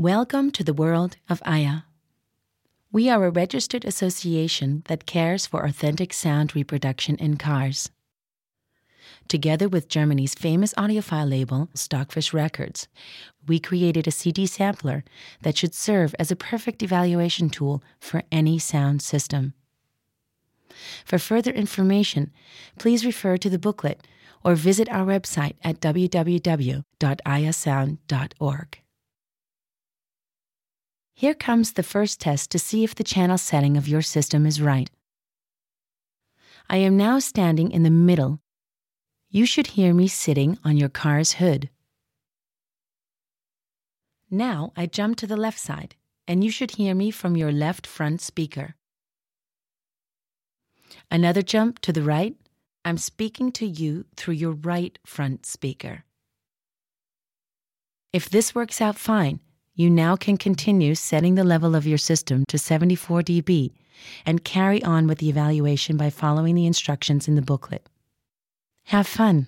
[0.00, 1.78] Welcome to the world of Aya.
[2.92, 7.90] We are a registered association that cares for authentic sound reproduction in cars.
[9.26, 12.86] Together with Germany's famous audiophile label, Stockfisch Records,
[13.48, 15.02] we created a CD sampler
[15.42, 19.52] that should serve as a perfect evaluation tool for any sound system.
[21.04, 22.30] For further information,
[22.78, 24.06] please refer to the booklet
[24.44, 28.78] or visit our website at www.ayasound.org.
[31.18, 34.62] Here comes the first test to see if the channel setting of your system is
[34.62, 34.88] right.
[36.70, 38.38] I am now standing in the middle.
[39.28, 41.70] You should hear me sitting on your car's hood.
[44.30, 45.96] Now I jump to the left side,
[46.28, 48.76] and you should hear me from your left front speaker.
[51.10, 52.36] Another jump to the right,
[52.84, 56.04] I'm speaking to you through your right front speaker.
[58.12, 59.40] If this works out fine,
[59.78, 63.70] you now can continue setting the level of your system to 74 dB
[64.26, 67.88] and carry on with the evaluation by following the instructions in the booklet.
[68.86, 69.46] Have fun!